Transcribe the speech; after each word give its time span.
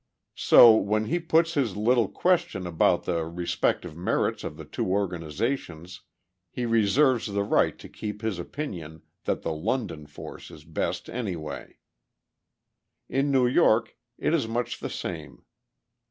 So, 0.39 0.75
when 0.75 1.05
he 1.05 1.19
puts 1.19 1.53
his 1.53 1.77
little 1.77 2.07
question 2.07 2.65
about 2.65 3.03
the 3.03 3.23
respective 3.23 3.95
merits 3.95 4.43
of 4.43 4.57
the 4.57 4.65
two 4.65 4.87
organizations, 4.87 6.01
he 6.49 6.65
reserves 6.65 7.27
the 7.27 7.43
right 7.43 7.77
to 7.77 7.87
keep 7.87 8.23
his 8.23 8.39
opinion 8.39 9.03
that 9.25 9.43
the 9.43 9.53
London 9.53 10.07
force 10.07 10.49
is 10.49 10.63
best 10.65 11.07
anyway. 11.07 11.77
In 13.09 13.29
New 13.29 13.45
York, 13.45 13.95
it 14.17 14.33
is 14.33 14.47
much 14.47 14.79
the 14.79 14.89
same. 14.89 15.43